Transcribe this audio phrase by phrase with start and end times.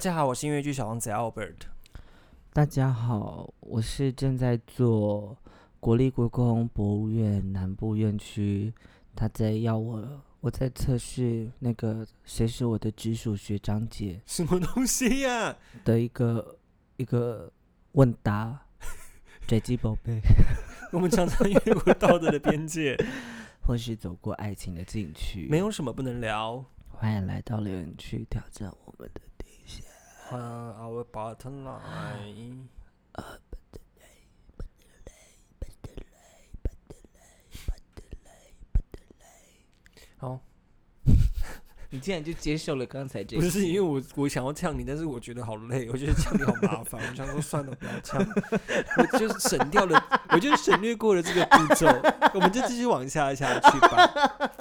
[0.00, 1.56] 家好，我是音乐剧小王子 Albert。
[2.54, 5.36] 大家好，我是正在做
[5.78, 8.72] 国立故宫博物院南部院区，
[9.14, 15.54] 他在要我，我在测试那个谁是我的直属学长姐什么东西呀、
[15.84, 16.56] 的一个
[16.96, 17.52] 一个
[17.92, 18.58] 问答，
[19.46, 20.18] 追击宝贝，
[20.92, 22.96] 我们常常越过道德的边界，
[23.60, 26.64] 或是走过爱情的禁区，没有什么不能聊。
[26.88, 28.89] 欢迎来到留言区挑战我
[30.30, 30.38] 啊
[30.78, 32.32] 啊我把它拿哎
[33.12, 34.06] 啊不得了。
[34.56, 34.62] 不
[35.04, 35.12] 得了
[35.58, 36.06] 不得了。
[36.62, 37.20] 不得了
[37.66, 38.38] 不得了不得了
[38.72, 40.40] 不得了哦
[41.92, 48.24] 你竟然就接受了刚才这个，不是因为我我想要呛你，但是我觉得好累，我觉得呛你好麻烦，我想说算了，不要呛，
[48.96, 51.86] 我就省掉了，我就省略过了这个步骤，
[52.34, 54.06] 我们就继续往下下去吧。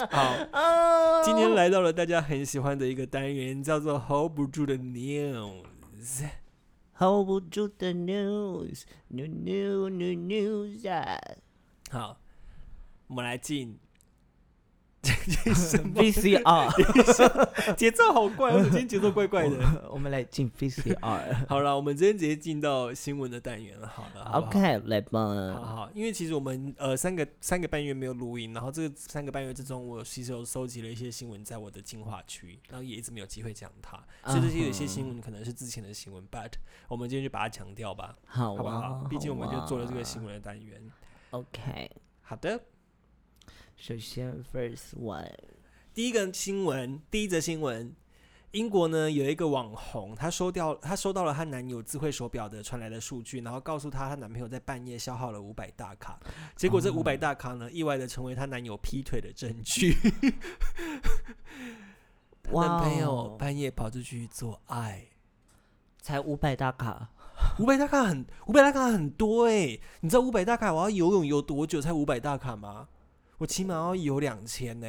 [0.09, 0.35] 好，
[1.23, 6.25] 今天来到了大家很喜欢的一个单元，叫做 hold 不住的 news。
[6.97, 11.17] hold 不住的 news，new new new news 啊
[11.91, 12.19] 好，
[13.07, 13.77] 我们来进。
[15.01, 16.73] ，VCR，
[17.75, 19.89] 节奏好怪，我今天节奏怪怪的。
[19.89, 21.47] 我们来进 VCR。
[21.47, 23.87] 好了，我们今天直接进到新闻的单元了。
[23.87, 25.19] 好了好好 OK，来吧。
[25.53, 36.51] 好好，因为其实我们呃三个三个半月没有录音，然后这个三个半月之中，我其实有收集了一些新闻在我的进化区，然后也一直没有机会讲它，所以这些有些新闻可能是之前的新闻，but
[36.87, 39.07] 我们今天就把它强调吧，好好不好啊，？
[39.09, 40.81] 毕竟我们就做了这个新闻的单元。
[41.31, 41.89] OK，
[42.21, 42.59] 好的，
[43.79, 45.31] 首先 first one，
[45.93, 47.95] 第一个新闻，第一则新闻，
[48.51, 56.19] 英国呢有一个网红，她收掉，她收到了她男友智慧手表的传来的数据，然后告诉她她男朋友在半夜消耗了五百大卡，
[56.57, 56.93] 结果这哦。
[56.97, 59.95] 五百大卡呢，意外的成为她男友劈腿的证据。
[62.51, 65.07] 男朋友哦半夜跑出去做爱，
[66.01, 67.11] 才五百大卡，
[67.59, 72.89] 五百大卡很五百大卡很多哎、你知道五百大卡我要游泳游多久才五百大卡吗？
[73.39, 74.87] 我起码要有两千呢。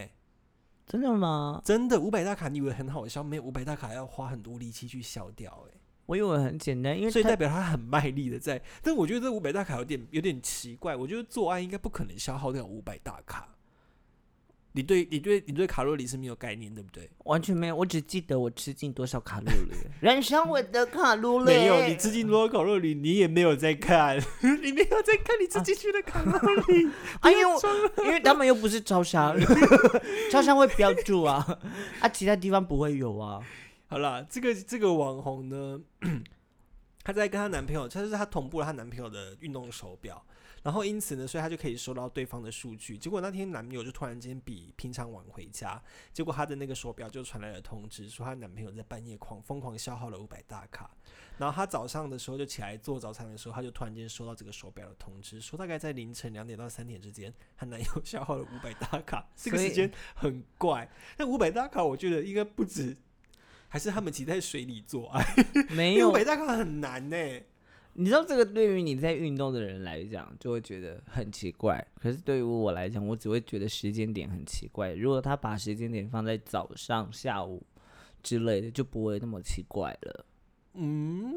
[0.87, 1.63] 真的吗？
[1.65, 3.23] 真的五百大卡，你以为很好消？
[3.23, 8.61] 没有五百大卡要花很多力气去消掉、欸，我以为很简单，因为所以代表他很卖力的在。
[8.83, 13.57] 但我觉得这五百大卡有点有点奇怪，我觉得做爱应该不可能消耗掉五百大卡。
[14.73, 17.11] 你对你对你对卡路里是没有概念，对不对？
[17.25, 21.47] 完全没有，我只记得我吃进多少卡路里， 燃烧我的卡路里。
[21.47, 24.17] 没有，你吃进多少卡路里，你也没有在看，
[24.63, 26.33] 你没有在看你吃进去的卡路
[26.73, 26.89] 里。
[27.21, 27.49] 哎呦，
[28.05, 29.37] 因为他们又不是超商，
[30.31, 31.59] 超商会标注啊，
[32.01, 33.41] 啊，其他地方不会有啊。
[33.89, 35.81] 好了，这个这个网红呢，
[37.03, 40.25] 她在跟她男朋友，她是她同步了她男朋友的运动手表，
[40.63, 42.99] 然后因此呢，所以他就可以收到对方的数据。
[42.99, 45.83] 结果那天男友就突然间比平常晚回家，
[46.13, 50.91] 结果她的那个手表就传来了通知，说她男朋友在半夜狂疯狂消耗了五百大卡。
[51.39, 60.91] 然后她早上的时候就起来做早餐的时候，她就突然间收到这个手表的通知，说大概在凌晨两点到三点之间，她男友消耗了五百大卡， 这个时间很怪。
[61.17, 62.97] 那五百大卡，我觉得应该不止。
[63.73, 65.25] 还是他们挤在水里做爱，
[65.71, 67.17] 没有因为五，百大卡很难呢、
[67.95, 71.85] 你知道这个对于你在运动的人来讲，就会觉得很奇怪。
[71.95, 74.95] 可是对于我来讲，我只会觉得时间点很奇怪。
[74.95, 77.63] 如果他把时间点放在早上、下午
[78.23, 80.25] 之类的，就不会那么奇怪了。
[80.75, 81.33] 嗯，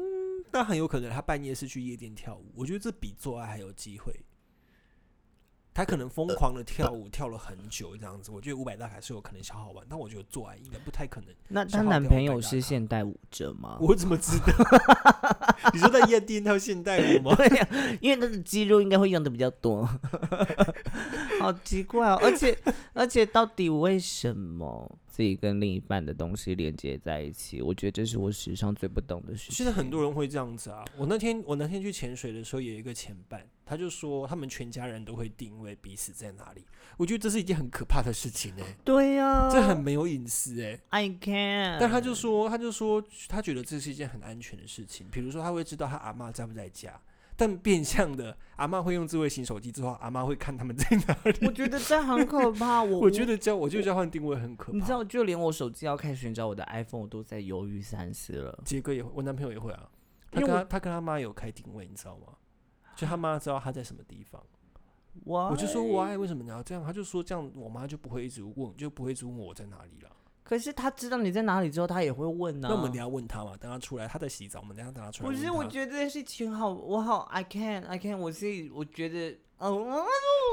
[0.50, 4.14] 但很有可能他半夜是去夜店跳舞，我觉得这比做爱还有机会。
[5.74, 11.34] 他可能疯狂的跳舞，跳了很久这样子，我觉得五百大卡是有可能消耗完，但我觉得做爱应该不太可能。
[11.48, 13.76] 那她男朋友是现代舞者吗？
[13.80, 14.52] 我怎么知道？
[15.72, 17.34] 你说在夜店跳现代舞吗？
[17.36, 17.68] 对呀、
[18.00, 19.88] 因为他的肌肉应该会用的比较多，
[21.44, 22.18] 好奇怪哦！
[22.22, 22.56] 而且
[22.92, 27.62] 而且，到底为什么自己跟另一半的东西连接在一起？
[27.62, 29.54] 我觉得这是我史上最不懂的事情。
[29.54, 30.84] 现在很多人会这样子啊。
[30.96, 36.64] 我那天我那天去潜水的时候，有一个前伴，他就说他们全家人都会定位彼此在哪里。
[36.96, 45.08] 我觉得这是一件很可怕的事情哎、对呀、这很没有隐私哎、I can，但他就说，他就说，他觉得这是一件很安全的事情。
[45.10, 47.00] 比如说，他会知道他阿妈在不在家，
[47.36, 51.46] 但变相的，阿妈会用智慧型手机之后，阿妈会看他们在哪里。
[51.46, 52.82] 我觉得这很可 怕。
[52.82, 54.72] 我我觉得交，我觉得交换定位很可怕。
[54.72, 58.58] 你知道，就连我手机要开始寻找我的 iPhone，我都在犹豫三思了。
[58.64, 59.88] 杰哥也会，我男朋友也会啊。
[60.30, 62.34] 他跟他他跟他妈有开定位，你知道吗？
[62.96, 64.40] 就他妈知道他在什么地方。
[65.24, 66.84] 我我就说我爱为什么你要这样？
[66.84, 70.10] 他就说这样我妈就不会一直问，就不会一直问我在哪里了。
[70.44, 80.04] 可是他知道你在哪里之后，他也会问呢、那我们等一下问他嘛，等他出来，他在洗澡，我们等一下等他出来不是，我觉得这件事情好，我好，I can I can，我自己我觉得，哦，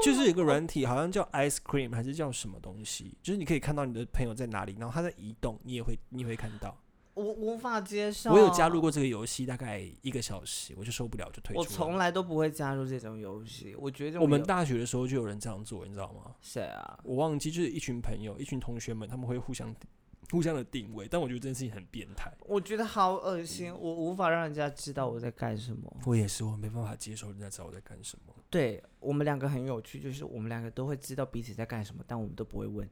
[0.02, 6.74] 就是有个软体，好像叫 Ice Cream 还是叫什么东西，就是你可以看到你的朋友在哪里，然后他在移动，你也会你也会看到。
[7.14, 8.32] 我无法接受。
[8.32, 11.58] 我有加入，过这个游戏，大概一个小时，我就受不了，就退出了。
[11.58, 13.74] 我从来都不会加入这种游戏。
[13.78, 16.34] 我觉得我们大学的时候就有人这样做，你知道吗？
[16.40, 16.98] 谁啊？
[17.04, 19.74] 我忘记，就是一群朋友、一群同学们，他们会互相
[20.30, 22.32] 互相的定位，但我觉得这件事情很变态。
[22.46, 25.94] 我觉得好恶心，我无法让人家知道我在干什么。
[26.06, 28.34] 我也是，我没办法接受人家知道我在干什么。
[28.48, 32.88] 对我们两个很有趣，就是我们两个都会知道彼此在干什么，但我们都不会问，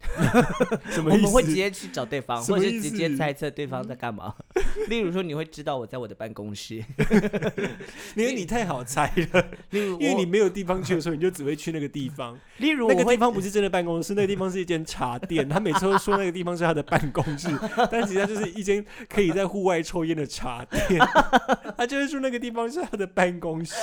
[0.90, 4.34] 什 我们会直接去找对方，或者是直接猜测对方在干嘛。
[4.88, 6.84] 例如说，你会知道我在我的办公室，
[8.16, 12.38] 因为你太好猜了，例如因为你没有地方去的时候，你就只会去那个地方。
[12.58, 15.48] 例如那个地方不是真的办公室，那个地方是一间茶店。
[15.48, 17.48] 他每次都说那个地方是他的办公室，
[17.90, 21.00] 但其实他就是一间可以在户外抽烟的茶店。
[21.76, 23.74] 他就会说那个地方是他的办公室。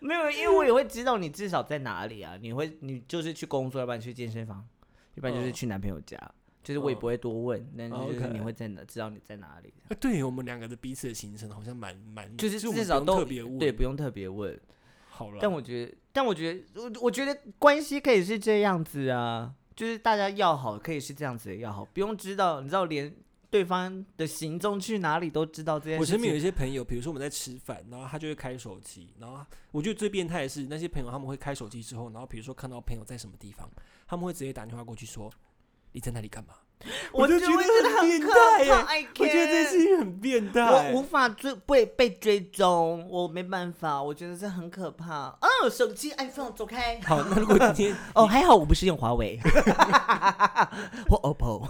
[0.00, 2.38] 没有，因为我也会知道你至少在哪里啊。
[2.40, 4.64] 你会，你就是去工作，要不然去健身房，
[5.14, 6.16] 要不然就是嗯去男朋友家。
[6.62, 13.58] 就是我也嗯不会多问，但是就是 OK 你会在哪，知道你在哪里，啊对我们两个的彼此的行程好像蛮蛮，就是至少都特别问。
[13.58, 14.56] 对，不用特别问。
[15.08, 15.38] 好了。
[15.40, 23.12] 但我觉得，但我觉得，我我觉得关系可以是这样子啊，就是大家要好，可以是这样子的要好，不用知道，你知道连
[23.52, 26.42] 对方的行踪去哪里都知道这件事我身边有一。
[26.42, 29.38] 些朋友，比如说我们在吃饭，然后他就会开手机，然后
[29.70, 33.70] 我觉得最变态的是那些朋友他们会开手机之后，然后比如说看到朋友在什么地方，
[34.08, 35.30] 他们会直接打电话过去说
[35.92, 36.54] 你在那里干嘛？
[37.12, 38.80] 我就觉得会觉得很变可态耶怕
[39.20, 40.92] 我觉得这 can't 事情很变态。
[40.92, 45.28] 我无法追被被追踪，我没办法，我觉得这很可怕。
[45.28, 47.00] 哦，手机 iPhone 走开。
[47.02, 49.38] 好，那如果今天 哦，还好我不是用华为
[51.08, 51.68] 或 OPPO。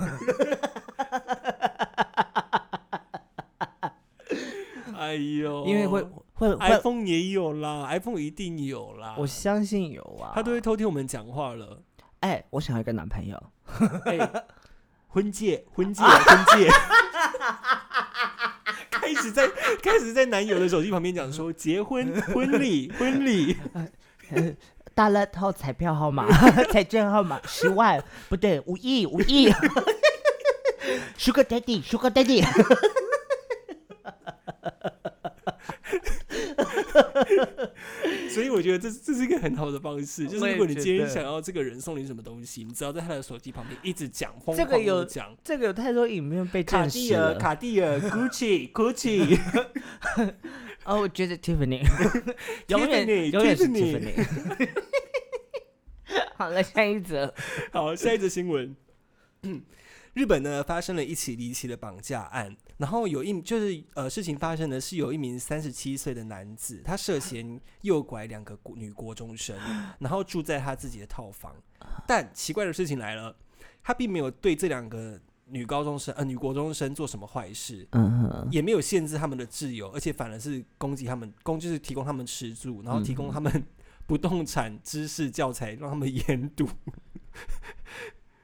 [4.96, 6.02] 哎呦，因为会
[6.32, 9.14] 会会，iPhone 也有啦，iPhone 一定有啦。
[9.18, 10.32] 我相信有啊。
[10.34, 11.82] 他都会偷听我们讲话了。
[12.20, 13.42] 哎，我想要一个男朋友。
[14.06, 14.44] 哎，
[15.08, 16.68] 婚戒，婚戒， 婚戒。
[18.90, 19.48] 开始在
[19.82, 23.56] 开始在男友的手机旁边讲说结婚、婚礼、婚礼。
[24.94, 26.26] 大乐透彩票号码、
[26.70, 29.50] 彩券号码十万，不对，五亿，五亿。
[31.18, 32.44] Sugar Daddy，Sugar Daddy。
[38.30, 45.36] 所以我觉得这这是一个很好的方式，就是如果你今天想要这个人送你什么东西，你只要在他的手机旁边一直讲，疯这个狂有地讲。
[45.44, 47.38] 这个有太多影片被卡证地尔，了。
[47.38, 49.38] 卡地尔， Gucci Gucci，
[50.84, 51.82] 哦，我觉得 Tiffany
[52.68, 54.68] 永远 Tiffany，永远是 Tiffany Tiffany。
[56.36, 57.34] 好了，下一则。
[57.70, 58.74] 好，下一则新闻。
[60.14, 69.56] 日本呢发生了一起离奇的绑架案，然后有一就是呃事情发生的是有一名三十七岁的男子，他涉嫌诱拐两个女国中生，
[70.00, 71.54] 然后住在他自己的套房。
[72.06, 73.34] 但奇怪的事情来了，
[73.82, 83.66] 他并没有对这两个女高中生呃女国中生做什么坏事，嗯哼，也没有限制他们的自由，而且反而是攻击他们，攻就是提供他们吃住，然后提供他们
[84.06, 86.68] 不动产知识教材，让他们 研读，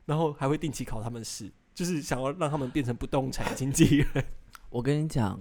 [0.07, 4.25] 然后还会定期考他们试，就是想要让他们变成不动产经纪人。
[4.68, 5.40] 我跟你讲，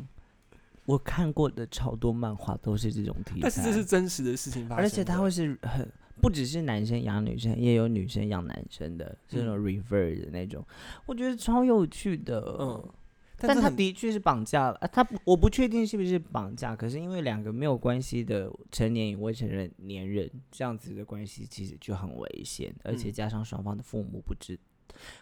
[0.86, 5.92] 我看过的超多漫画都是这种题材，但是这是真实的事情发生，而且他会是很
[6.22, 10.64] 不只是男生养女生，也有女生养男生的，这种 reverse 的那种，
[11.08, 12.56] 我觉得超有趣的。
[12.60, 12.90] 嗯，
[13.38, 23.12] 但他的确是绑架了，啊、他不我不确定是不是绑架，可是因为两个没有关系的成年与未成年人这样子的关系，其实就很危险，而且嗯。
[23.12, 24.58] 加上双方的父母不知，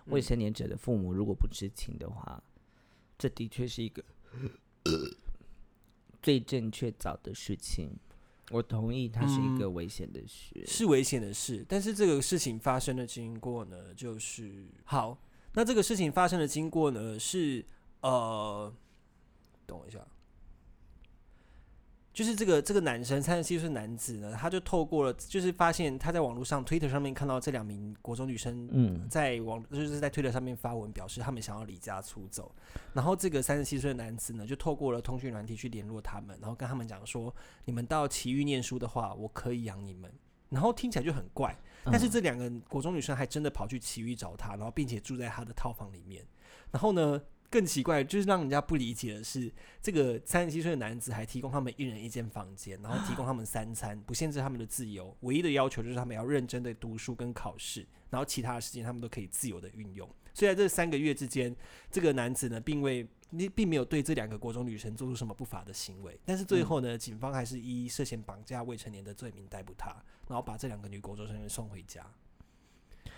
[0.05, 2.43] 未成年者的父母如果不知情的话，
[3.17, 4.03] 这的确是一个
[6.21, 7.91] 最正确早的事情。
[8.51, 10.63] 我同意，它是一个危险的事。
[10.67, 15.17] 是危险的事，但是这个事情发生的经过呢，就是好，
[15.53, 17.65] 那这个事情发生的经过呢是
[18.01, 18.71] 呃，
[19.65, 19.99] 等我一下，
[22.15, 32.55] 就是这个这个男生三十七岁男子呢，他就透过了，就是发现他在网络上 Twitter 上面看到这两名国中女生嗯在网就是在推特上面发文表示他们想要离家出走，
[32.93, 40.09] 然后这个三十七岁的男子呢就透过了通讯软体去联络他们，然后跟他们讲说，你们到奇遇念书的话，我可以养你们。
[40.47, 41.53] 然后听起来就很怪，
[41.83, 46.23] 但是嗯这两个国中女生还真的跑去奇遇找他，然后并且住在他的套房里面。
[46.71, 47.19] 然后呢，
[47.55, 49.49] 更奇怪就是让人家不理解的是，
[49.81, 60.05] 这个三十七岁的男子还提供他们一人一间房间，然后提供他们三餐，不限制他们的自由，唯一的要求就是他们要认真的读书跟考试，然后其他的时间他们都可以自由的运用。
[60.33, 61.55] 所以在这三个月之间，
[61.89, 69.91] 这个男子呢，并未你并没有对这两个国中女生做出什么不法的行为，但是最后呢，警方还是以涉嫌绑架未成年的罪名逮捕他，
[70.27, 72.05] 然后把这两个女国中生送回家。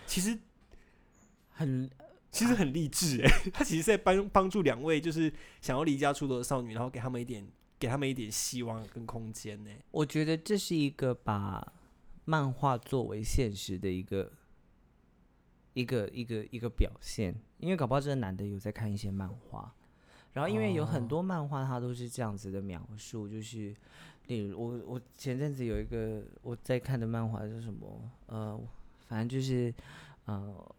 [0.06, 0.38] 其实
[1.50, 1.90] 很
[2.30, 7.46] 其实很励志哎， 他其实在帮帮助两位就是想要离家出走的少女，然后给他们一点
[7.78, 9.70] 给他们一点希望跟空间呢。
[9.90, 11.72] 我觉得这是一个把
[12.24, 14.30] 漫画作为现实的一个
[15.72, 19.72] 一个一个一个表现，因为搞不好这个男的有在看一些漫画，
[20.34, 23.74] 然后因为有很多漫画它都是这样子的描述，就是
[24.26, 28.60] 例如我我前阵子有一个我在看的漫画是什么，呃，
[29.06, 29.72] 反正就是
[30.26, 30.74] 呃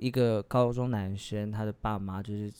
[0.00, 2.50] 一个高中男生他的爸妈就是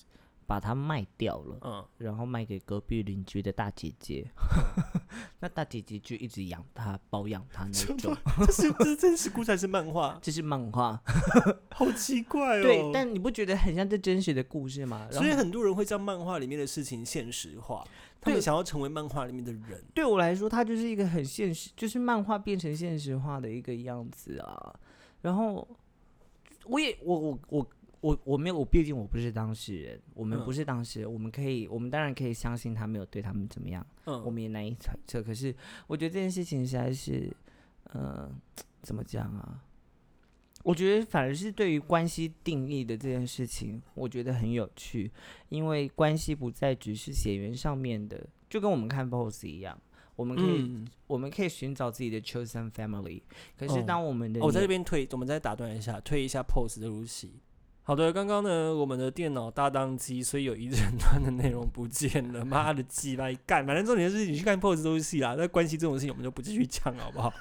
[0.46, 4.26] 把他卖掉了，嗯，然后卖给隔壁邻居的大姐姐，
[5.38, 8.16] 那大姐姐就一直养他、包养他那种。
[8.46, 10.18] 这是这是真实故事还是漫画？
[10.20, 11.00] 这是漫画，
[11.70, 12.62] 好奇怪哦。
[12.66, 15.08] 对，但你不觉得很像这真实的故事吗？
[15.12, 17.86] 所以很多人会将漫画里面的事情现实化，
[18.20, 19.82] 他们想要成为漫画里面的人。
[19.94, 24.74] 对我来说，它就是一个很现实，就是漫画变成现实化的一个样子啊。
[25.22, 25.68] 然后，
[26.66, 27.66] 我也我我我
[28.00, 33.86] 我我没有，我毕竟我不是当事人，我们嗯不是当事人，我们可以，我们当然可以相信他没有对他们怎么样。
[34.06, 35.22] 嗯，我们也难以揣测。
[35.22, 35.54] 可是
[35.86, 37.30] 我觉得这件事情实在是，
[37.84, 38.30] 呃，
[38.82, 39.62] 怎么讲啊？
[40.62, 45.10] 我觉得反而是对于关系定义的这件事情，我觉得很有趣，
[45.48, 49.80] 因为关系不再只是血缘上面的，就跟我们看 BOSS 一样，
[50.20, 53.22] 我们可以、嗯，我们可以寻找自己的 chosen family。
[53.58, 57.40] 可是哦当我们的哦我在这边推，我们再打断一下，推一下 pose 的如期。
[57.82, 62.44] 好的，刚刚呢，我们的电脑大宕机，所以有一整段的内容不见了。
[62.44, 65.34] 妈的鸡巴干，反正重点是你去看 pose 都是戏啦。
[65.36, 67.32] 那关系这种事情，我们就不继续讲，好不好？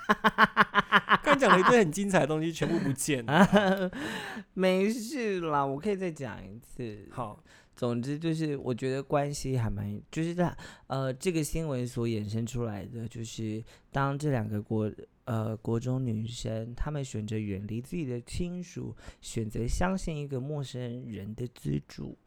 [1.21, 3.91] 刚讲了一堆很精彩的东西，全部不见了。
[4.55, 7.07] 没事啦，我可以再讲一次。
[7.11, 7.43] 好，
[7.79, 10.53] 总之就是，我觉得关系还蛮，就是在
[10.87, 14.91] 呃这个新闻所衍生出来的，就是当这两个国
[15.23, 22.17] 呃国中女生，她们选择远离自己的亲属，选择相信一个陌生人的资助，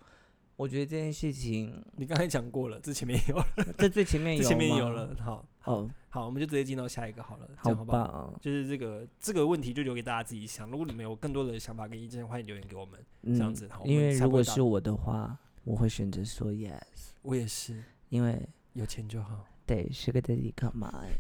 [0.63, 5.13] 我觉得这件事情，你刚才讲过了，这前面有了， 这最前面 有这前面吗有了。
[5.19, 7.99] 好，好，好，我们就直接进到下一个好了，这好样好不好？
[8.07, 10.71] 吧，就是这个这个问题就留给大家自己想。
[10.71, 13.05] 如果你们有更多的想法跟意见，欢迎留言给我们。
[13.23, 16.79] 嗯这样子因为如果是我的话，我会选择说 yes，
[17.23, 19.45] 我也是，因为有钱就好。
[19.67, 21.11] 对是个 daddy come on，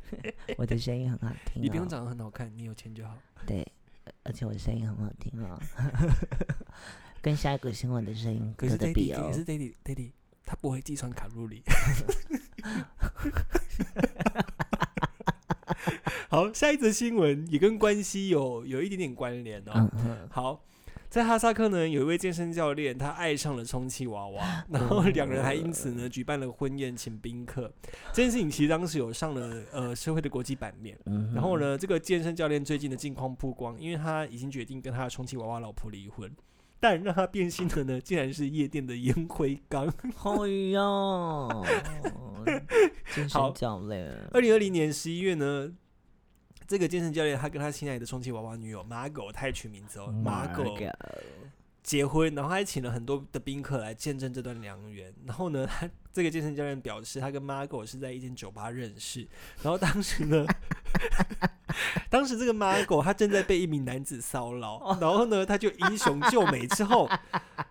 [0.56, 3.14] 我的声音很好听、哦，你不用长得很好看，你有钱就好。
[3.46, 3.66] 对，
[4.22, 5.60] 而且我的声音很好听哦，
[7.22, 9.32] 跟下一个新闻的声音可是有的 Daddy 比哦可。
[9.32, 10.10] 是 Daddy Daddy
[10.44, 11.62] 他不会计算卡路里。
[16.28, 19.90] 好，下一则新闻也跟关系有有一点点关联哦。
[20.04, 20.60] 嗯，好，
[21.08, 27.72] 在哈萨克呢，有一位健身教练，他爱上了充气娃娃， 然后两人还因此呢举办了婚宴，请宾客。
[28.12, 30.98] 这件事情其实当时有上了呃社会的国际版面。
[31.06, 31.58] 嗯然后？
[31.58, 36.30] 呢，这个健身教练最近的近况曝光，因为他已经决定跟他的充气娃娃老婆离婚，
[36.78, 39.86] 但让他变心的呢，竟然是夜店的烟灰缸。
[39.86, 40.80] 哎呀，
[43.14, 45.72] 健好身教练，二零二零年十一月呢，
[46.66, 50.76] 这个健身教练他跟他亲爱的充气娃娃女友马狗，他也取名字哦，马狗
[51.86, 55.14] 结婚，然后他还请了很多的宾客来见证这段良缘。
[55.24, 59.20] 然后呢， 他这个健身教练表示，他跟马狗是在一间酒吧认识，
[59.62, 60.44] 然后当时呢，
[62.10, 67.08] 当时这个马狗他正在被一名男子骚扰，然后呢，他就英雄救美之后，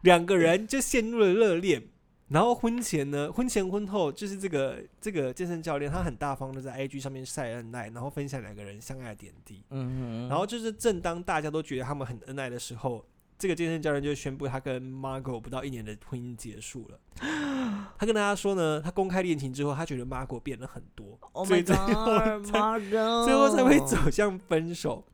[0.04, 1.84] 两个人就陷入了热恋。
[2.30, 9.64] 然后婚前呢，婚前婚后就是这个这个健身教练，他很大方的在 IG 上面晒恩爱，然后分享两个人相爱的点滴。
[9.70, 13.06] 嗯哼，然后就是正当大家都觉得他们很恩爱的时候，
[13.38, 17.00] 这个健身教练就宣布他跟 Margot 不到一年的婚姻结束了。
[17.98, 25.06] 他跟大家说呢，他公开恋情之后，他觉得 Margot 变了很多 Oh 所以最后才最后才会走向分手。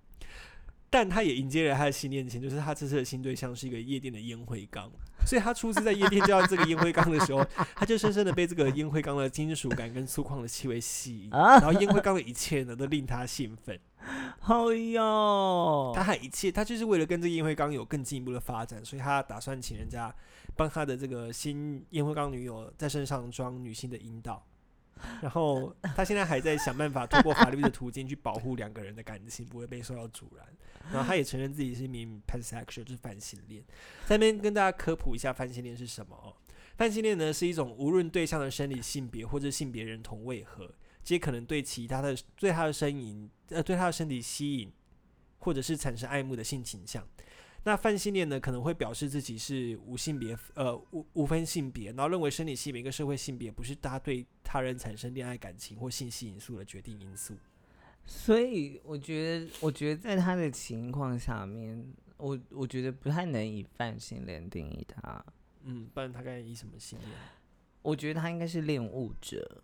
[0.93, 4.91] 但他也迎接了他的新恋情，就是他这次的新对象是一个夜店的烟灰缸，
[5.25, 7.41] 所以他初次在夜店见到这个烟灰缸的时候，
[7.74, 11.60] 他就深深的被这个烟灰缸的金属感跟粗犷的气味吸引，啊。
[11.60, 13.79] 然后烟灰缸的一切呢都令他兴奋，
[14.41, 20.13] 好哟，他还一切他就是为了跟这个烟灰缸有更进一步的发展，所以他打算请人家
[20.57, 24.45] 帮他的这个新烟灰缸女友在身上装女性的阴道。
[25.22, 30.46] 然后他现在还在想办法通过法律的途径去保护两个人的感情不会被受到阻拦。
[30.91, 33.63] 然后他也承认自己是一名 pansexual，就是泛性恋。
[34.08, 36.36] 下面跟大家科普一下泛性恋是什么哦。
[36.77, 44.72] 泛性恋呢是一种无论对象的生理性别或者性别认同为何，皆可能对其他的对他的身影呃对他的身体吸引，
[45.39, 47.08] 或者是产生爱慕的性倾向。
[47.63, 57.36] 那泛性恋呢，可能会表示自己是无性别，呃，无无分性别，然后认为生理性别跟社会性别不是他对他人产生恋爱感情或性吸引素的决定因素。
[58.03, 65.24] 所以我觉得，我觉得在他的情况下面，我我觉得不太能以泛性恋定义他。
[65.63, 67.12] 嗯，不然他该以什么性恋？
[67.84, 69.62] 我觉得他应该是恋物者，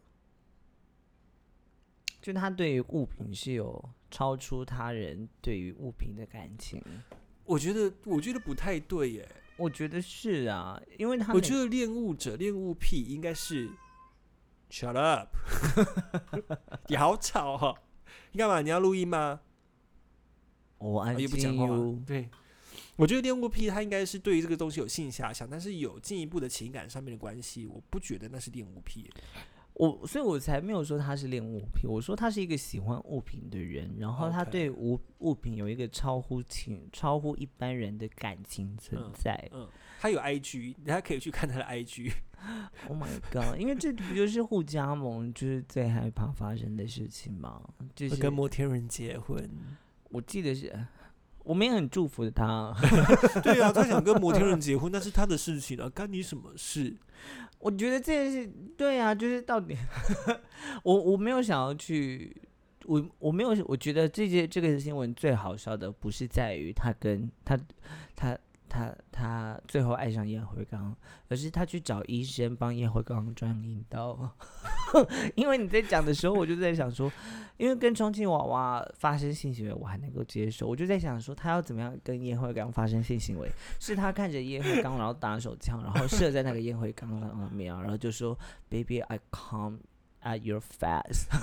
[2.22, 6.80] 就他对于物品是有超出他人对于物品的感情。
[7.48, 9.28] 我觉得，我觉得不太对耶。
[9.56, 13.68] 我觉得是啊，因为他我觉得恋物者、恋物癖应该是
[14.70, 15.36] shut up，
[16.88, 17.76] 你好吵哦、
[18.34, 18.62] 你干嘛？
[18.62, 19.40] 你要录音吗？
[20.78, 21.68] 我安哦也不讲话。。
[22.06, 22.30] 对，
[22.98, 29.12] 我觉得恋物癖他应该是对于这个东西有性遐想，但是有进一步的情感上面的关系，我不觉得那是恋物癖耶。
[29.78, 39.50] 我所以，我才没有说他是恋物品，我说他是一个喜欢物品的人，然后他对物物品有一个超乎情、超乎一般人的感情存嗯在。
[39.54, 39.68] 嗯，
[40.00, 42.12] 他有 IG，大家可以去看他的 IG。
[42.88, 43.60] Oh my god！
[43.60, 47.62] 因为这不就是互加盟就是最害怕发生的事情吗？
[47.96, 49.48] 就是跟摩天轮结婚，
[50.10, 50.72] 我记得是，
[51.48, 52.76] 我们也很祝福他。
[53.42, 56.96] 对啊，他想跟摩天轮结婚，那是他的事情啊，干你什么事？
[57.60, 59.76] 我觉得这件事，对啊，就是到底，
[60.84, 62.36] 我我没有想要去，
[62.86, 67.58] 我我没有，我觉得这些这个新闻最好笑的不是在于他跟他
[68.16, 68.38] 他
[68.70, 70.96] 他他最后爱上烟灰缸，
[71.30, 74.36] 而是他去找医生帮烟灰缸装阴道。
[75.36, 77.12] 因为你在讲的时候，我就在想说，
[77.58, 83.50] 因为跟充气娃娃发生性行为，我还能够接受，我就在想说，他要怎么样跟烟灰缸发生性行为？
[83.80, 88.38] 是他看着烟灰缸，然后打手枪，然后射在那个烟灰缸上面，然后就说
[88.70, 89.80] ：“Baby, I come
[90.24, 91.28] at your face,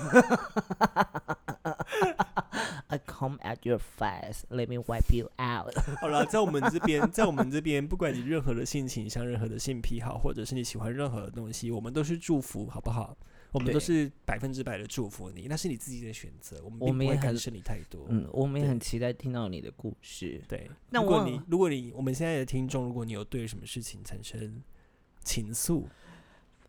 [2.87, 4.45] I come at your face.
[4.49, 5.73] Let me wipe you out。
[5.99, 13.17] 好了，在我们这边，在我们这边，不管你任何的性倾向、任何的性癖好，或者是你喜欢任何的东西，我们都是祝福，好不好？
[13.51, 18.05] 我们都是百分之百的祝福你，那是你自己的选择，我们并我们也涉你太多。
[18.09, 20.41] 嗯，我们也很期待听到你的故事。
[20.45, 24.61] 对，那如果你如果你我们现在的听众，如果你有对什么事情产生
[25.23, 25.85] 情愫，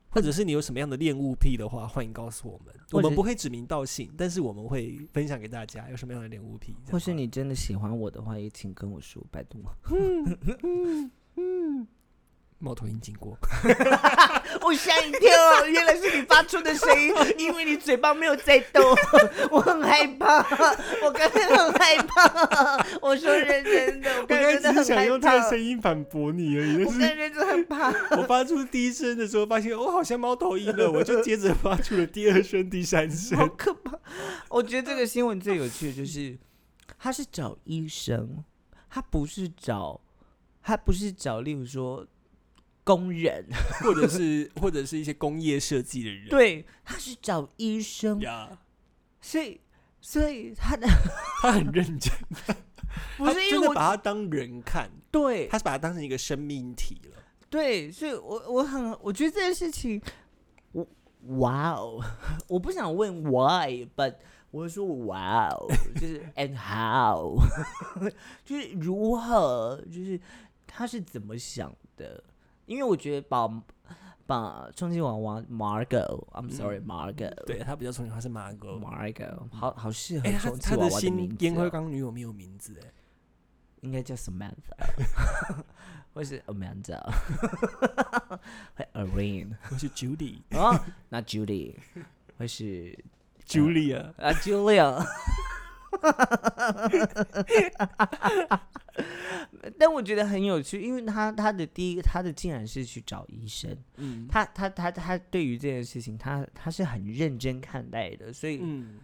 [0.09, 2.75] 或者是你有什么样的恋物癖的话，欢迎告诉我们。
[2.93, 6.75] 我们不会指名道姓，但是我们会分享给大家有什么样的恋物癖。
[6.91, 9.61] 或是你真的喜欢我的话，也请跟我说，拜托。
[12.59, 13.37] 猫头鹰经过，
[14.63, 15.31] 我吓一跳，
[15.69, 18.83] 原来是你发出的声音，因为你嘴巴没有在动，
[19.53, 20.39] 我很害怕，
[21.05, 27.93] 我刚才很害怕，我说认真的，我我刚刚才只是想用这个怕，声音反驳你而已，但是我刚才认真很怕。
[28.17, 33.51] 我发出第一声的时候，发现我好像猫头鹰了，我就接着发出了第二声、第三好声。
[33.57, 33.99] 可怕！
[34.49, 36.39] 我觉得这个新闻最有趣的就是，
[36.99, 38.43] 他是找医生，
[38.89, 40.01] 他不是找，
[40.63, 42.07] 他不是找，例如说
[42.87, 43.45] 工人，
[43.83, 48.57] 或者是 或者是一些工业设计的人，对，他是找医生，呀，
[49.21, 49.61] 所以
[50.01, 50.87] 所以他的
[51.43, 52.13] 他很认真，
[53.19, 55.49] 不他是因为我真的把他当人看，对。
[55.49, 57.23] 他是把他当成一个生命体了。
[57.51, 60.01] 对，所以我我很我觉得这件事情，
[60.71, 60.87] 我
[61.39, 62.01] 哇哦，
[62.47, 64.15] 我不想问 why，but
[64.53, 65.67] 我会说哇哦，
[66.01, 67.37] 就是 and how，
[68.45, 70.21] 就是如何，就是
[70.69, 72.23] 他是怎么想的？
[72.67, 73.49] 因为我觉得把
[74.27, 82.93] 把充气娃娃 Margot，I'm 嗯 sorry，Margot，、对他比较聪明，他是 Margot Margot，好好适合充气娃娃的名字、烟灰哦，缸女友没有名字哎，
[83.83, 84.75] 应该叫 Samantha，
[86.13, 87.01] 或是 Amanda，
[88.75, 89.55] 或 Irene。
[89.71, 91.77] 我是 Judy 啊，那 Judy
[92.37, 92.99] 会是
[93.47, 95.07] Julia，啊 Julia，
[99.79, 104.27] 但我觉得很有趣，因为他他的第一个，他的竟然是去找医生，嗯。
[104.29, 109.01] 他他他他对于这件事情，他他是很认真看待的，所以、嗯，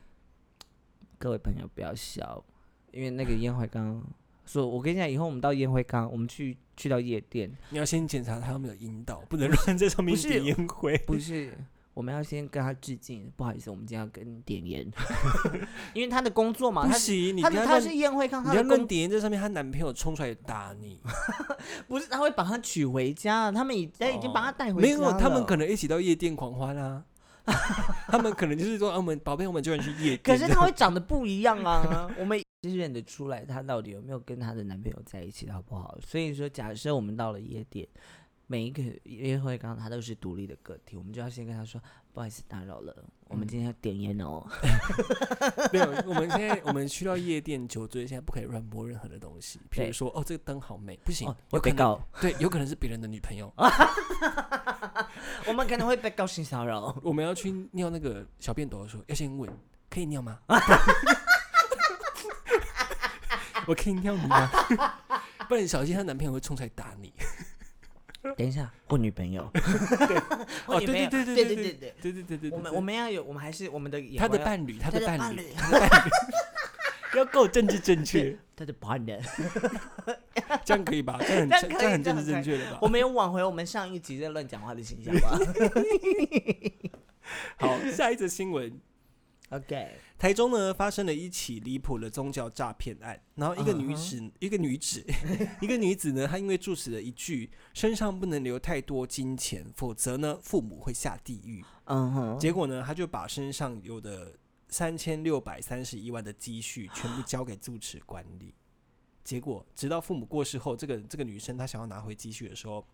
[1.19, 2.45] 各位朋友不要笑，
[2.93, 4.03] 因为那个烟灰缸，
[4.47, 10.97] 说我跟你讲，以后我们到烟灰缸，我们去去到夜店，你要先检查他有没有阴道，不能乱在上面点烟灰。
[10.99, 11.53] 不是，
[11.95, 14.91] 我们要先跟他致敬，不好意思，我们今天要跟你点烟，
[15.95, 21.01] 因为他的工作嘛，他是不行，你他不要乱的他是烟灰缸，你要乱他的工点烟在上面，她男朋友冲出来打你。
[21.87, 27.05] 不是他会把他娶回家，他们已他已经把他带回家没有，他们了可能一起到夜店狂欢啊。
[28.07, 30.21] 他们可能就是说，啊，我们宝贝，我们就然去夜店。
[30.23, 35.99] 可是他会长得不一样啊，我们是认得出来她到底有没有跟她的男朋友在一起，好不好？
[36.07, 37.85] 所以说，假设我们到了夜店，
[38.47, 41.81] 每一个约会刚他都是独立的个体，我们就要先跟他说，
[42.13, 42.95] 不好意思打扰了，
[43.29, 44.47] 我们今天要点烟哦。
[45.73, 53.53] 没有，我们现在我们去到夜店酒醉，现在不可以乱摸任何的东西，比如对说，哦，这个灯好美，不行，哦，有可能，会被告，对，有可能是别人的女朋友。
[55.47, 56.95] 我们可能会被告性骚扰。
[57.03, 59.51] 我们要去尿那个小便斗的时候，要先问，
[59.89, 60.39] 可以尿吗？
[63.67, 64.51] 我可以尿你吗？
[65.49, 67.13] 不然小心她男朋友会冲出来打你。
[68.37, 69.43] 等一下，我女朋友，
[70.67, 71.95] 哦，对我女朋友对对对对对。
[72.01, 76.11] 对对对，对我们我们要有，我们还是我们的他的伴侣，他他的伴侣，伴侣，
[77.19, 78.73] 要够政治正确，他的。
[78.75, 79.21] partner。
[80.65, 81.19] 这样可以吧？
[81.21, 82.79] 这很这很政治正确的吧？
[82.83, 85.39] 我们有挽回我们上一集在乱讲话的形象吧。
[87.57, 88.81] 好，下一则新闻
[89.51, 89.89] ，？OK，
[90.23, 95.05] 台中呢发生了一起离谱的宗教诈骗案，然后一个女嗯子，一个女子，
[95.61, 104.33] 一个女子呢，她因为住持了一句“身上不能留太多金钱，否则呢父母会下地狱”，嗯哼，结果呢，她就把身上有的
[104.69, 108.55] 三千六百三十一万的积蓄全部交给住持管理。
[109.25, 112.87] 结果，直到父母过世后，这个这个女生她想要拿回积蓄的时候，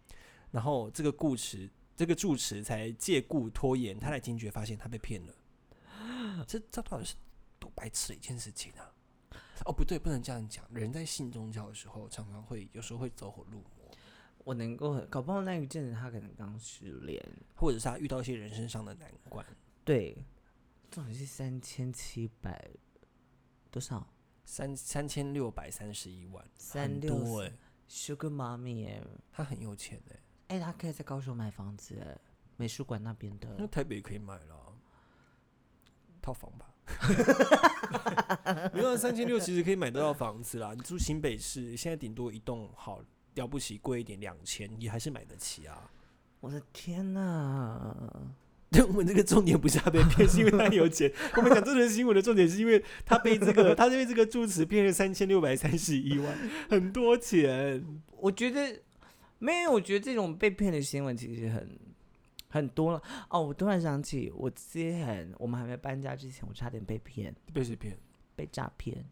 [0.50, 5.34] 然后这个顾持这个住持才借故拖延，她才惊觉发现她被骗了。
[6.46, 7.14] 这这到底是
[7.58, 8.92] 多白痴的一件事情啊！
[9.64, 10.64] 哦，不对，不能这样讲。
[10.72, 13.90] 人在信宗教的时候，常常会有时候会走火入魔，
[14.44, 17.20] 我能够搞不好那一阵子他可能刚失恋，
[17.56, 19.44] 或者是他遇到一些人生上的难关。
[19.84, 20.24] 对，
[20.90, 22.70] 重点是三千七百
[23.70, 24.06] 多少？
[24.44, 27.52] 三三千六百三十一万，三六多哎、
[27.86, 32.16] Sugar Mommy 哎、他很有钱哎、哎、他可以在高雄买房子哎、
[32.56, 33.66] 美术馆那边的那。
[33.66, 34.67] 台北可以买了啊，
[36.28, 36.66] 套房吧。
[38.74, 40.72] 没有三千六其实可以买得到房子啦。
[40.74, 43.02] 你住新北市，现在顶多一栋好
[43.34, 45.90] 了不起贵一点两千，你还是买得起啊。
[46.40, 47.96] 我的天哪！
[48.70, 51.10] 对，我们这个重点不是他被骗，是因为他有钱。
[51.36, 56.36] 我们讲这则新闻的重点是因为他被这个，他因为这个住持骗了三千六百三十一万，
[56.68, 57.82] 很多钱。
[58.18, 58.82] 我觉得
[59.38, 61.78] 没有，我觉得这种被骗的新闻其实很
[62.48, 63.02] 很多了。
[63.30, 67.98] 哦，我突然想起，我之前我们还没搬家之前，我差点被骗，被谁骗？
[68.34, 69.04] 被诈骗。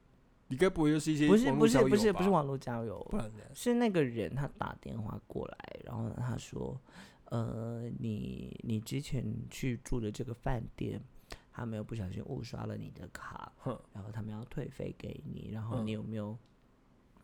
[0.48, 3.28] 你该不会又是一些不是不是不是不是网络交友，不然？
[3.52, 6.80] 是那个人他打电话过来，然后呢他说，
[7.24, 11.02] 呃，你你之前去住的这个饭店，
[11.50, 16.38] 他们有不小心误刷了你的卡，哼，然后他们要退费给你，然后嗯你有没有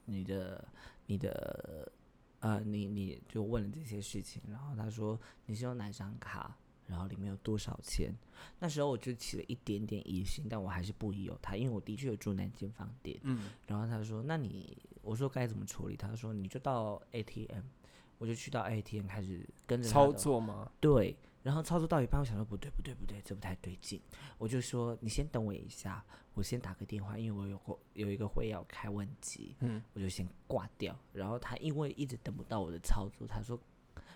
[0.06, 0.66] 你的
[1.06, 1.92] 你的
[2.42, 8.14] 呃，你你就问了这些事情，然后他说你是用哪张卡，然后里面有多少钱？
[8.58, 13.18] 那时候我就起了一点点疑心，但我还是不疑有他，因为我的确有住南京饭店。
[13.22, 17.62] 嗯，然后他说：“那你，我说该怎么处理？”他说：“你就到 ATM。”
[18.18, 20.70] 我就去到 ATM 开始跟着他操作吗？
[20.78, 24.00] 对，然后操作到一半，我想说不对不对不对，这不太对劲，
[24.38, 30.96] 我就说你先等我一下，我先打个电话，因为我有会有一个会要开问机，嗯，我就先挂掉。
[31.12, 33.58] 然后他因为一直等不到我的操作，他说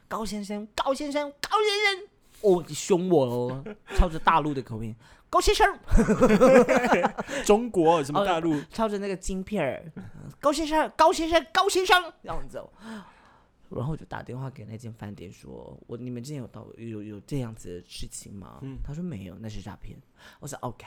[0.06, 2.08] 高先生高先生高先生，
[2.42, 3.64] 哦你凶我哦，
[3.96, 4.94] 操着大陆的口音，
[5.28, 5.78] 高先生，
[7.44, 8.60] 中国什么哦大陆？
[8.70, 9.92] 操着那个晶片儿，
[10.38, 12.70] 高先生高先生高先生这样子、哦。
[13.70, 19.98] 然后我就打电话给那间饭店说：“我你们之前有到有有这样子的事情吗？”嗯他说没有，那是诈骗。
[20.40, 20.86] 我说 OK，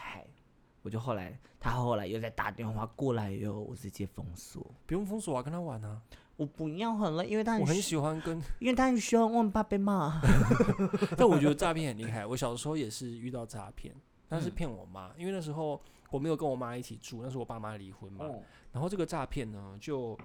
[0.82, 4.66] 我就后来他后来又在打电话过来哟，我直接封锁。
[4.86, 6.02] 不用封锁啊，跟他玩啊。
[6.38, 10.22] 我不要很累，因为他我很喜，欢跟，因为他很喜欢问爸被骂。
[11.18, 12.26] 但我觉得诈骗很厉害。
[12.26, 13.94] 我小时候也是遇到诈骗，
[14.30, 18.26] 但是嗯骗我妈，因为那时候我没有跟我妈一起住，那时候我爸妈离婚嘛。
[18.26, 20.16] 哦然后这个诈骗呢，就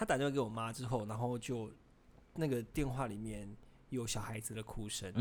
[0.00, 1.70] 他打电话给我妈之后，然后就
[2.32, 3.46] 那个电话里面
[3.90, 5.12] 有小孩子的哭声，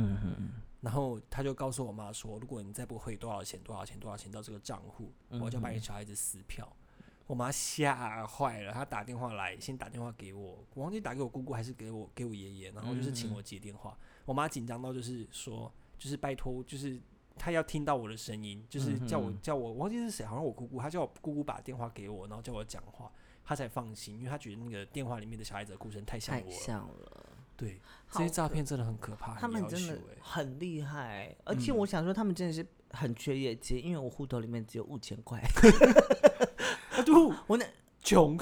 [0.80, 6.66] 然后他就告诉我妈说，如果你再不汇多少钱、多少钱、多少钱到这个账户，我就把你小孩子撕票。
[7.28, 14.00] 我妈吓坏了，她打电话来，先打电话给我，我忘记打给我姑姑还是给我给我爷爷，然后就是请我接电话。
[14.24, 16.98] 我妈紧张到就是说，就是拜托，就是
[17.36, 23.12] 她要听到我的声音，就是叫我、嗯叫我，我忘记是谁，好像我姑姑，她叫我姑姑把电话给我，然后叫我讲话，
[23.44, 26.56] 他才放心，因为他觉得那个电话里面的小孩子的哭声太像太我了。
[26.56, 27.26] 像了。
[27.58, 35.42] 对，这些诈骗真的很可怕，他们真的很厉害，而且嗯我想说，他们真的是很缺业绩，因为我户头里面只有五千块，
[36.96, 37.14] 啊，对，
[37.48, 37.66] 我那
[38.02, 38.38] 穷，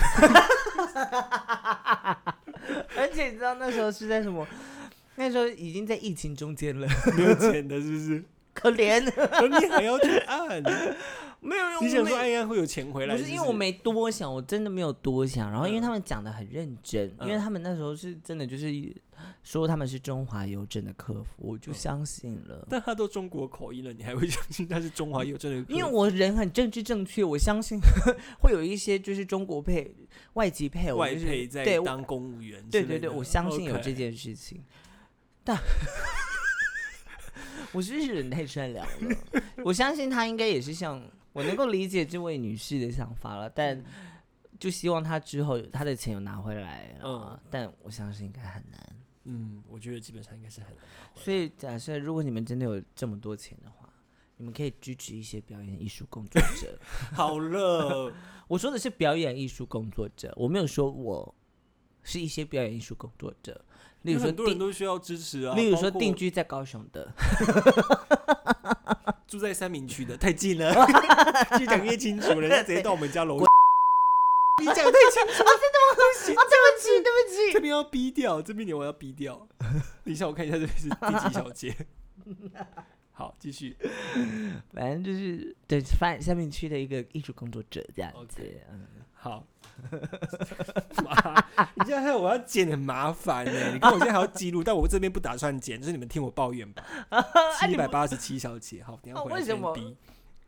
[2.96, 4.48] 而且你知道那时候是在什么？
[5.16, 8.24] 那时候已经在疫情中间了，没有钱的，是不是？
[8.54, 9.04] 可怜。
[9.32, 10.62] 而你还要去按，
[11.40, 13.16] 没有，你想说我没按一按会有钱回来？
[13.16, 15.52] 不是因为我没多想，我真的没有多想。
[15.52, 18.68] 然后因为嗯他们讲的很认真，因为嗯他们那时候是真的就是
[19.44, 22.66] 说他们是中华邮政的客服，我就嗯相信了。
[22.70, 25.74] 但他都中国口音了，你还会相信他是中华邮政的客服？
[25.74, 27.80] 因为我人很政治正确，我相信
[28.42, 29.94] 会有一些就是中国配
[30.34, 34.64] 外籍配偶，外就是配在当公务员对对对，我相信有这件事情，
[35.44, 35.58] 但
[37.74, 39.16] 我是不是人太善良了？
[39.64, 41.02] 我相信他应该也是像
[41.38, 43.84] 我能够理解这位女士的想法了，但
[44.60, 47.40] 就希望她之后她的钱有拿回来啊。
[47.52, 48.96] 但我相信应该很难。
[49.26, 53.88] 嗯，我觉得基本上应该是很难拿回来所以假设如果你们真的有这么多钱的话，
[54.38, 56.80] 你们可以支持一些表演艺术工作者。
[57.14, 58.12] 好了，
[58.48, 61.36] 我说的是表演艺术工作者，我没有说我
[62.02, 63.64] 是一些表演艺术工作者，
[64.02, 67.12] 例如说很多人定，都需要支持啊，例如说包括定居在高雄的，
[69.28, 70.74] 住在三明区的太近了，
[71.60, 73.40] 越讲越清楚，人 家直接到我们家楼。
[74.60, 75.94] 你讲太清楚了，真的吗？
[75.98, 77.54] 不行，对不起，对不起。
[77.54, 79.48] 这边要逼掉，这边点我要逼掉。
[80.04, 81.76] 等一下，我看一下这边是第几小节。
[83.14, 83.76] 好，继续。
[84.74, 88.42] 反正就是对反三明区的一个艺术工作者这样子。
[88.72, 89.44] 嗯，好，妈，
[91.76, 93.52] 你这样害我要剪很麻烦呢。
[93.74, 96.84] 你看我现在还要记录，但我这边不打算剪，就是你们听我抱怨吧。
[97.60, 99.98] 七百八十七小姐，好，等一下哦回来为什么这边逼。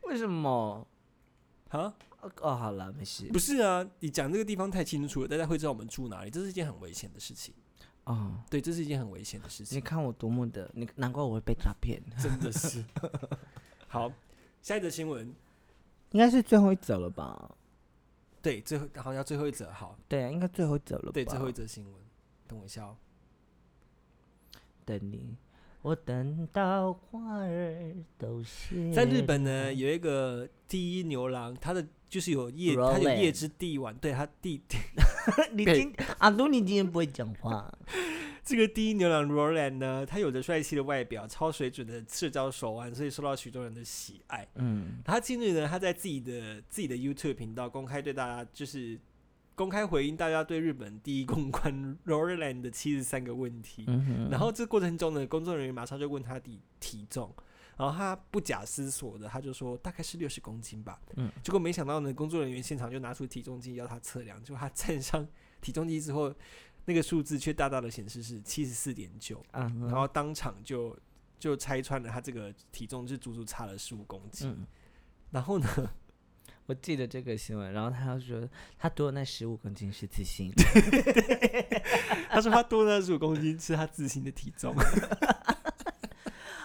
[0.04, 0.86] 为什么？
[1.68, 1.94] 啊，
[2.40, 3.26] 哦，好了，没事。
[3.26, 7.54] 不是啊，你讲这个地方太清楚了，大家会知道我们住哪里，这是一件很危险的事情。
[8.04, 12.02] 哦，对，这是一件很危险的事情你，看我多么的，你难怪我会被诈骗。
[12.18, 12.84] 真的是。
[13.86, 14.10] 好，
[14.62, 15.32] 下一则新闻，
[16.10, 17.50] 应该是最后一则了吧？
[18.42, 21.10] 对，最后好像要最后一则，好，对啊，应该最后一则了吧？
[21.12, 21.94] 对，最后一则新闻，
[22.46, 22.96] 等我一下哦。
[24.84, 25.36] 等你，
[25.82, 28.92] 我等到花儿都谢。
[28.92, 34.60] 在日本呢，，有一个第一牛郎，他的就是有夜，他有夜之帝王，对他第
[35.52, 37.72] 你今阿鲁，你今天不会讲话。
[38.50, 44.44] 这个第一牛郎 Roland 呢，他有着帅气的外表、超水准的社交手腕，所以受到许多人的喜爱。
[44.56, 48.98] 嗯，他近日呢，他在自己的自己的 YouTube 频道公开对大家就是
[49.54, 53.84] 公开回应大家对日本第一公关 Roland 的七十三个问题。
[53.86, 57.32] 嗯哼然后这过程中呢，工作人员马上就问他的体重，
[57.76, 61.00] 然后他不假思索的他就说大概是六十公斤吧。
[61.14, 65.24] 嗯，结果没想到呢，工作人员现场就拿出体重计要他测量，结果他站上
[65.60, 66.34] 体重机之后，
[66.86, 70.96] 那个数字却大大的显示是七十四点九，啊，然后当场就
[71.38, 74.48] 就拆穿了他这个体重是足足差了十五公斤。
[74.50, 74.66] 嗯，
[75.30, 75.68] 然后呢，
[76.66, 80.50] 我记得这个新闻，然后他说他多的那十五公斤是自信，
[82.28, 84.74] 他说他多那十五公斤是他自信的体重。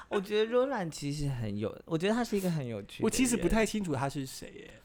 [0.08, 3.04] 我觉得柔软其实很有，我觉得他是一个很有趣。
[3.04, 4.82] 我其实不太清楚他是谁耶。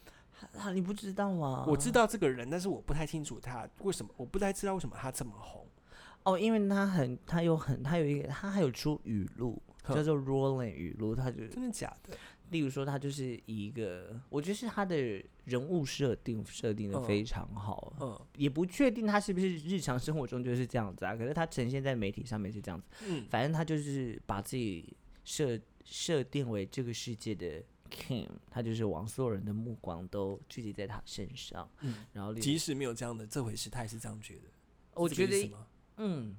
[0.61, 1.64] 啊，你不知道吗？
[1.66, 5.66] 我知道这个人，但是我不太清楚他为什么，我不太知道为什么他这么红。
[6.25, 12.14] 哦，因为他很，他有很，他有一个，他还有出语录，叫做 Rolling 语录，他就真的假的？
[12.51, 14.96] 例如说，他就是以一个，我觉得是他的
[15.44, 24.94] 人物设定设定的嗯非常好，嗯也不确定他是不是日常生活中就是这样子啊，可是他呈现在媒体上面是这样子，嗯反正他就是把自己
[25.25, 34.42] 设设定为这个世界的 king，他就是往所有人的目光都聚集在他身上，嗯，然后即使没有这样的这回事，他也是这样觉得。
[34.94, 35.50] 我觉得
[35.96, 36.37] 嗯。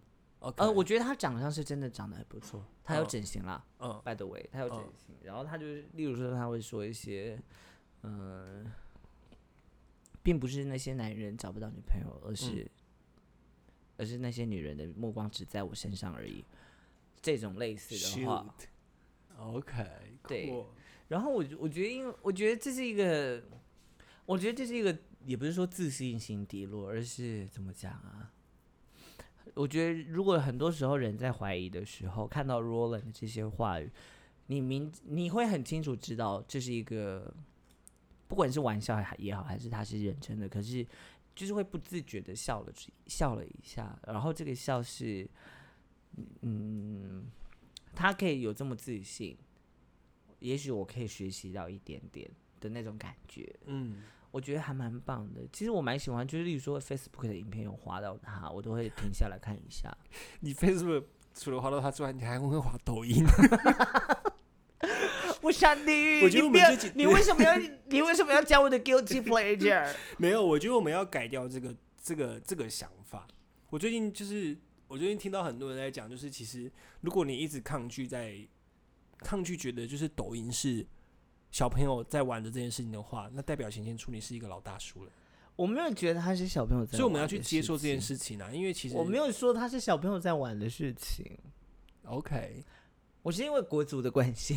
[0.57, 3.63] 呃，我觉得他长相是真的长得还不错，他有嗯整形啦。
[3.77, 4.01] 嗯。
[4.03, 7.39] by the way，他有整嗯形，然后他就是，例如说他会说一些，
[8.01, 8.65] 嗯、
[10.23, 12.67] 并不是那些男人找不到女朋友，而是，
[13.97, 16.43] 而是那些女人的目光只在我身上而已，
[17.21, 18.55] 这种类似的话。
[19.37, 20.49] OK，对。
[20.49, 20.65] cool
[21.11, 23.43] 然后我我觉得，因为我觉得这是一个，
[24.25, 28.31] 我觉得这是一个，也不是说自信心低落，而是怎么讲啊？
[29.55, 33.91] 我觉得如果很多时候人在怀疑的时候，看到 Roland 的这些话语，
[34.47, 37.33] 你明你会很清楚知道这是一个，
[38.29, 40.87] 不管是玩笑还也好，还是他是认真的，可是
[41.35, 42.71] 就是会不自觉的笑了
[43.07, 45.29] 笑了一下，然后这个笑是，
[46.39, 47.25] 嗯，
[47.93, 49.37] 他可以有这么自信，
[50.41, 55.41] 也许我可以学习到一点点的那种感觉，嗯，我觉得还蛮棒的。
[55.51, 59.91] 其实我蛮喜欢，就是例如说 Facebook 的影片有滑到它，我都会停下来看一下。
[60.41, 63.23] 你 Facebook 除了滑到它之外，你还会滑抖音？
[65.41, 66.21] 我想你！
[66.21, 67.57] 我觉得我们这几你为什么要
[67.89, 69.91] 你为什么要讲我的 guilty pleasure？
[70.17, 73.27] 没有，我觉得我们要改掉这个这个这个想法。
[73.69, 74.55] 我最近就是，
[74.87, 78.35] 我最近听到很多人在讲，就是其实如果你一直抗拒在
[79.21, 80.85] 抗拒，觉得就是抖音是
[81.51, 85.11] 小朋友在玩的这件事情的话，那代表显现出你是一个老大叔了。
[85.55, 91.37] 我没有觉得他是小朋友在所以我们要去接受这件事情啊，因为其实我没有说他是小朋友在玩的事情
[92.03, 92.63] ，OK。
[93.23, 94.55] 我是因为国足的关系。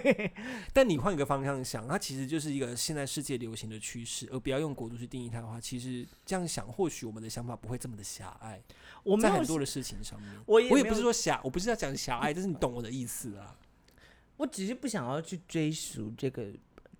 [0.74, 8.62] 但你换一个方向想，它其实就是一个现在世界流行的趋势，而不要用国足去定义它的话，其实这样想，或许我们的想法不会这么的狭隘。
[9.04, 13.56] 我在很多的事情上面，我也我也不是说狭，我不是要讲狭隘，但是你懂我的意思啊。
[14.38, 16.46] 我只是不想要去追逐这个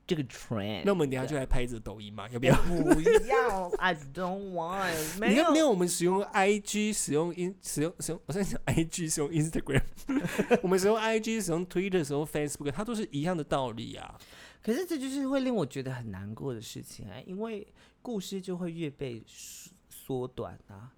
[0.06, 0.82] 这个 trend。
[0.84, 2.54] 那我们等下就来拍一则抖音嘛，要不要？
[2.62, 5.18] 不要， I don't want。
[5.18, 9.82] 没有没有我们使用 IG，使用 in 使用使用，我在讲 IG，使用 Instagram，
[10.62, 14.18] 我们使用 IG，使用 Twitter，使用 Facebook，它都是一样的道理啊。
[14.62, 17.66] 可是这就是会令我觉得很难过的事情啊，因为
[18.02, 20.92] 故事就会越被缩缩短啊。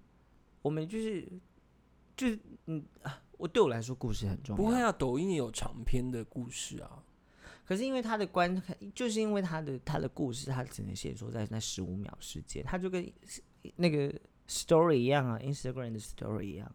[0.63, 1.27] 我们就是
[2.17, 4.63] 就是嗯啊，我对我来说故事很重要。
[4.63, 7.03] 不会啊，抖音也有长篇的故事啊。
[7.65, 13.11] 可是因为他的观看，就是因为他的他的故事，他只能写作在那十五秒时间，他就跟
[13.77, 14.13] 那个
[14.47, 16.71] story 一样啊，Instagram 的 story 一样，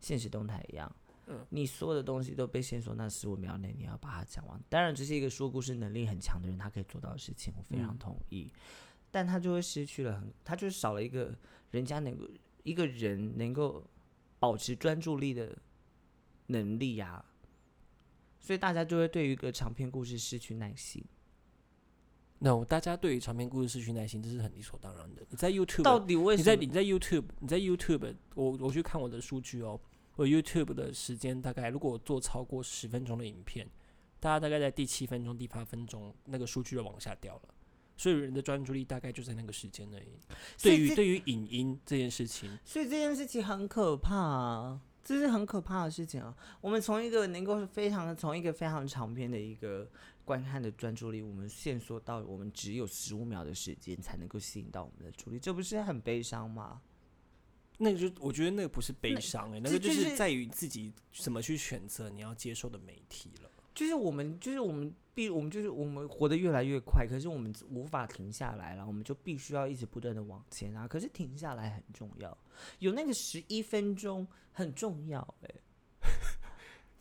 [0.00, 0.90] 现实动态一样。
[1.28, 4.60] 嗯你所有的东西都被限缩那十五秒内，你要把它讲完。
[4.68, 8.50] 当然，这是一个说故事能力很强的人，他可以做到的事情，我非常嗯同意。
[9.12, 11.32] 但他就会失去了很，他就是少了一个
[11.70, 12.26] 人家能够
[12.64, 13.84] 一个人能够
[14.40, 15.56] 保持专注力的
[16.50, 17.24] 能力啊。
[18.38, 21.04] 所以大家就会对于一个长篇故事失去耐心。
[22.42, 25.22] 那、大家对于长篇故事失去耐心，这是很理所当然的。
[25.28, 26.56] 你在 YouTube 到底为什么？
[26.56, 29.78] 你在你在 YouTube，你在 YouTube，我我去看我的数据哦，
[30.16, 33.68] 我 YouTube 的时间大概，如果我做超过十分钟的影片，
[34.18, 37.42] 大家大概在第七分钟、第八分钟，那个数据就往下掉了。
[37.98, 40.08] 所以人的专注力大概就在那个时间而已。
[40.56, 46.32] 所以这对于对于影音这件事情，所以这件事情很可怕啊，这是很可怕的事情啊。
[46.60, 49.90] 我们从一个能够非常从一个非常长篇的一个
[50.24, 56.80] 观看的专注力，我们限缩到我们只有十五秒的时间才能够吸引到我们的注意力，这不是很悲伤吗？
[57.78, 63.50] 那个就我觉得那个不是悲伤哎、那个就就是是在于自己怎么去选择你要接受的媒体了。
[63.74, 70.86] 就是我们，就是我们必，我们就是我们活得越来越快，可是我们无法停下来了，我们就必须要一直不断的往前啊。
[70.88, 72.36] 可是停下来很重要，
[72.78, 75.50] 有那个十一分钟很重要哎、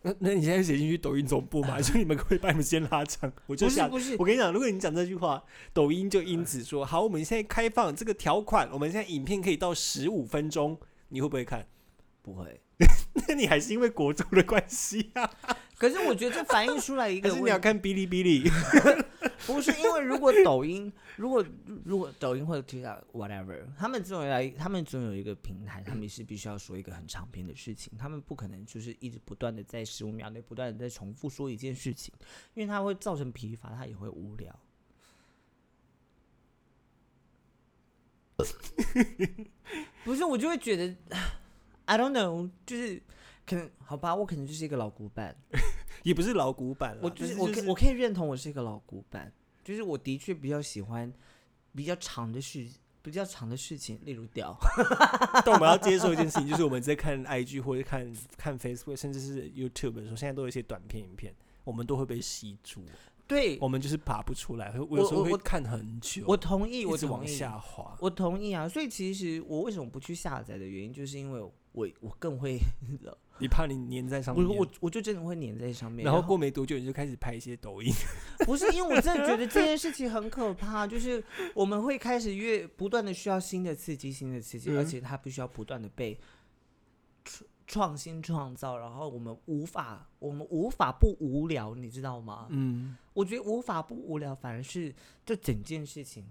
[0.01, 1.79] 那那你现在写进去抖音总部嘛？
[1.81, 5.43] 就你们可以把你们先拉长，我就想不是不是我跟你讲，如果你讲这句话，
[5.73, 11.67] 抖音就因此说好，我们现在开放这个条款，我们现在影片可以到十五分钟，你会不会看？
[12.21, 12.61] 不会。
[13.27, 15.29] 那你还是因为国足的关系啊？
[15.77, 18.49] 可是我觉得这反映出来一个 是你要看哔哩哔哩？
[19.45, 21.43] 不是因为如果抖音，如果
[21.85, 32.13] 如果抖音或者 TikTok whatever，他们总有来，他们总有一个平台，他们是必须要说一个很长篇的事情，他们不可能就是一直不断的在十五秒内不断的在重复说一件事情，
[32.53, 34.53] 因为它会造成疲乏，它也会无聊。
[40.03, 40.95] 不是，我就会觉得
[41.89, 43.01] ，I don't know，就是
[43.47, 45.35] 可能好吧，我可能就是一个老古板，
[46.03, 51.11] 也不是老古板啦，我就是我可我可以认同我是一个老古板，就是我的确比较喜欢
[51.73, 52.67] 比较长的事，
[53.01, 54.55] 比较长的事情，例如屌。
[55.43, 62.83] 但我们要接受一件事情，就是我们在看 IG 或者看看 Facebook，甚至是 YouTube 的时候，现在都有一些短片影片，我们都会被吸住，
[63.29, 67.95] 对，我们就是爬不出来，会有时候我我会看很久，我同意，我同意，下滑。
[67.99, 68.67] 我同意啊。
[68.67, 71.39] 所以其实我为什么不去下载的原因，就是因为
[71.73, 72.57] 我我更会，
[73.37, 76.03] 你怕你粘在上面，我我我就真的会粘在上面。
[76.03, 77.93] 然后过没多久你就开始拍一些抖音，
[78.47, 86.19] 不是因为我真的觉得这件事情很可怕，就是我们会开始越不断的需要新的刺激，新的刺激，而嗯且它必须要不断的被
[87.69, 92.47] 创创新创造，然后我们无法，我们无法不无聊，你知道吗？
[92.49, 96.25] 嗯，我觉得无法不无聊，反而是这整件事情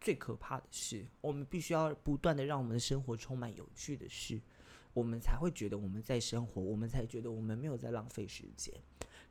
[0.00, 1.04] 最可怕的事。
[1.20, 4.40] 我们必须要不断的让我们的生活充满有趣的事，
[4.94, 8.72] 我们才会觉得我们在生活，我们才觉得我们没有在浪费时间。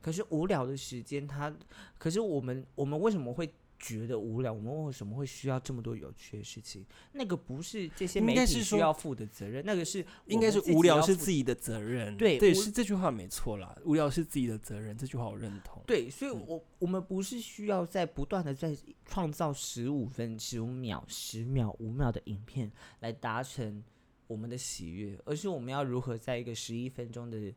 [0.02, 1.56] 可是无聊的时间它，
[1.96, 6.84] 可是我们我们为什么会觉得无聊，我们为什么会需要这么多有趣的事情？
[7.12, 12.16] 那个不是这些应媒体需该是说要负的责任，那个是应该是无聊是自己的责任。
[12.16, 15.82] 对对，是这句话没错啦，无聊是自己的责任，这句话我认同。
[15.86, 22.70] 对，所以嗯我我们不是需要在不断的在创造十五分、十五秒、十秒、五秒的影片
[23.00, 23.84] 来达成
[24.26, 27.54] 我们的喜悦，而是我们要如何在一个十一分钟的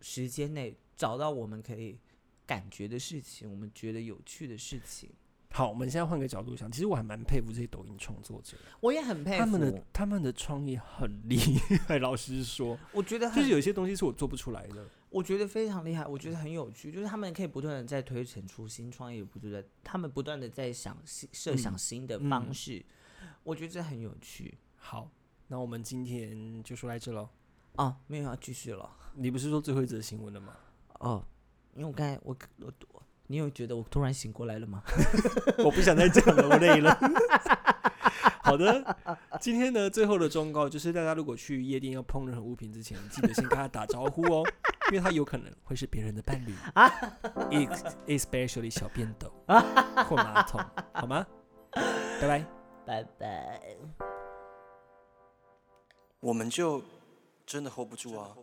[0.00, 1.98] 时间内找到我们可以
[2.46, 5.10] 感觉的事情，我们觉得有趣的事情。
[5.50, 11.38] 好，我们现在换个角度想，其实我还蛮佩服这些抖音创作者，我也很佩服他们的他们的创意很厉
[11.86, 11.98] 害。
[12.02, 14.84] 老实说，我觉得就是有些东西是我做不出来的。
[15.10, 22.84] 我觉得非常厉害，我觉得很有趣，就是他们可以不断的在推陈出新，创业不断的，他们不断的在想新设想嗯新的嗯方式，
[23.44, 25.08] 我觉得这很有趣好，
[25.46, 27.28] 那我们今天就说来这喽。
[27.76, 27.96] 哦。
[28.08, 30.56] 没有要继续了你不是说最后一则新闻了吗？
[30.98, 31.24] 哦，
[31.74, 34.82] 因为我刚才我我我，你有觉得我突然醒过来了吗？
[35.64, 36.96] 我不想再讲了，我累了。
[38.42, 38.96] 好的，
[39.40, 44.42] 今天呢，最后的忠告就是，大家如果去夜店要碰任何物品之前，记得先跟他打招呼哦，
[44.92, 46.54] 因为他有可能会是别人的伴侣
[48.06, 49.60] especially 小便斗啊
[50.08, 50.60] 或马桶，
[50.92, 51.26] 好吗？
[52.20, 52.44] 拜拜。
[52.86, 53.60] 拜拜。
[56.20, 56.82] 我们就
[57.46, 58.36] 真的 hold 不住啊。